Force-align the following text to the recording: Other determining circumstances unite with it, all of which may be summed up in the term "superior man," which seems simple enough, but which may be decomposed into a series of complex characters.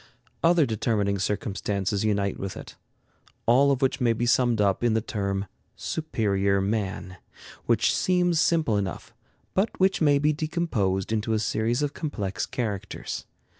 Other 0.43 0.65
determining 0.65 1.19
circumstances 1.19 2.03
unite 2.03 2.39
with 2.39 2.57
it, 2.57 2.75
all 3.45 3.69
of 3.71 3.83
which 3.83 4.01
may 4.01 4.13
be 4.13 4.25
summed 4.25 4.59
up 4.59 4.83
in 4.83 4.95
the 4.95 4.99
term 4.99 5.45
"superior 5.75 6.59
man," 6.59 7.17
which 7.67 7.95
seems 7.95 8.39
simple 8.41 8.77
enough, 8.77 9.13
but 9.53 9.79
which 9.79 10.01
may 10.01 10.17
be 10.17 10.33
decomposed 10.33 11.11
into 11.11 11.33
a 11.33 11.37
series 11.37 11.83
of 11.83 11.93
complex 11.93 12.47
characters. 12.47 13.27